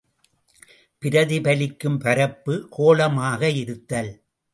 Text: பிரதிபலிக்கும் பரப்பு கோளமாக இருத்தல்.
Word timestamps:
பிரதிபலிக்கும் 1.03 1.99
பரப்பு 1.99 2.53
கோளமாக 2.69 3.51
இருத்தல். 3.61 4.11